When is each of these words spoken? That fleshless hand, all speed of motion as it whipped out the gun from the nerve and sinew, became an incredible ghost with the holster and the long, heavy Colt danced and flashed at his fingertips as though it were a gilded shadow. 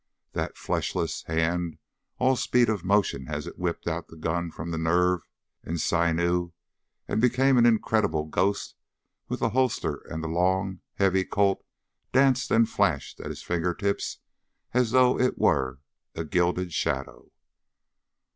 That 0.33 0.57
fleshless 0.57 1.21
hand, 1.27 1.77
all 2.17 2.35
speed 2.35 2.69
of 2.69 2.83
motion 2.83 3.27
as 3.29 3.45
it 3.45 3.59
whipped 3.59 3.87
out 3.87 4.07
the 4.07 4.15
gun 4.17 4.49
from 4.49 4.71
the 4.71 4.79
nerve 4.79 5.21
and 5.63 5.79
sinew, 5.79 6.53
became 7.19 7.59
an 7.59 7.67
incredible 7.67 8.25
ghost 8.25 8.73
with 9.27 9.41
the 9.41 9.49
holster 9.49 9.97
and 10.11 10.23
the 10.23 10.27
long, 10.27 10.81
heavy 10.95 11.23
Colt 11.23 11.63
danced 12.13 12.49
and 12.49 12.67
flashed 12.67 13.19
at 13.19 13.29
his 13.29 13.43
fingertips 13.43 14.17
as 14.73 14.89
though 14.89 15.19
it 15.19 15.37
were 15.37 15.81
a 16.15 16.25
gilded 16.25 16.73
shadow. 16.73 17.31